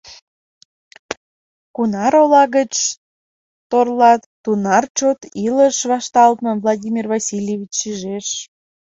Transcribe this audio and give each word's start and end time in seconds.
Кунар 1.75 2.13
ола 2.23 2.43
гыч 2.55 2.73
торлат, 3.69 4.21
тунар 4.43 4.83
чот 4.97 5.19
илыш 5.45 5.77
вашталтмым 5.91 6.57
Владимир 6.63 7.05
Васильевич 7.13 7.73
шижеш. 7.81 8.27